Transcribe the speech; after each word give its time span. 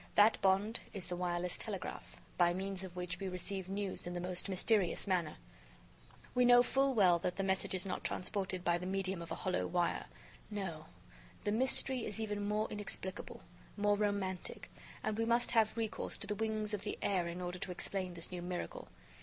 That 0.15 0.41
bond 0.41 0.79
is 0.93 1.05
the 1.05 1.15
wireless 1.15 1.57
telegraph, 1.59 2.17
by 2.35 2.55
means 2.55 2.83
of 2.83 2.95
which 2.95 3.19
we 3.19 3.29
receive 3.29 3.69
news 3.69 4.07
in 4.07 4.13
the 4.13 4.19
most 4.19 4.49
mysterious 4.49 5.05
manner. 5.05 5.35
We 6.33 6.43
know 6.43 6.63
full 6.63 6.95
well 6.95 7.19
that 7.19 7.35
the 7.35 7.43
message 7.43 7.75
is 7.75 7.85
not 7.85 8.03
transported 8.03 8.63
by 8.63 8.79
the 8.79 8.87
medium 8.87 9.21
of 9.21 9.31
a 9.31 9.35
hollow 9.35 9.67
wire. 9.67 10.07
No, 10.49 10.87
the 11.43 11.51
mystery 11.51 12.03
is 12.03 12.19
even 12.19 12.47
more 12.47 12.67
inexplicable, 12.71 13.43
more 13.77 13.95
romantic, 13.95 14.71
and 15.03 15.19
we 15.19 15.25
must 15.25 15.51
have 15.51 15.77
recourse 15.77 16.17
to 16.17 16.25
the 16.25 16.33
wings 16.33 16.73
of 16.73 16.81
the 16.81 16.97
air 17.03 17.27
in 17.27 17.39
order 17.39 17.59
to 17.59 17.71
explain 17.71 18.15
this 18.15 18.31
new 18.31 18.41
miracle. 18.41 18.87